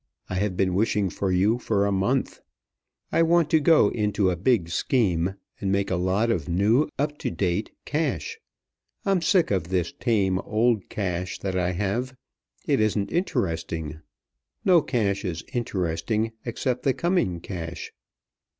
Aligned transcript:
I 0.31 0.33
have 0.33 0.57
been 0.57 0.73
wishing 0.73 1.11
for 1.11 1.31
you 1.31 1.59
for 1.59 1.85
a 1.85 1.91
month. 1.91 2.39
I 3.11 3.21
want 3.21 3.51
to 3.51 3.59
go 3.59 3.89
into 3.89 4.31
a 4.31 4.35
big 4.35 4.69
scheme, 4.69 5.35
and 5.59 5.71
make 5.71 5.91
a 5.91 5.95
lot 5.95 6.31
of 6.31 6.49
new, 6.49 6.89
up 6.97 7.19
to 7.19 7.29
date 7.29 7.69
cash. 7.85 8.39
I'm 9.05 9.21
sick 9.21 9.51
of 9.51 9.65
this 9.65 9.93
tame, 9.93 10.39
old 10.39 10.89
cash 10.89 11.37
that 11.41 11.55
I 11.55 11.73
have. 11.73 12.15
It 12.65 12.79
isn't 12.79 13.11
interesting. 13.11 13.99
No 14.65 14.81
cash 14.81 15.23
is 15.23 15.43
interesting 15.53 16.31
except 16.45 16.81
the 16.81 16.95
coming 16.95 17.39
cash." 17.39 17.93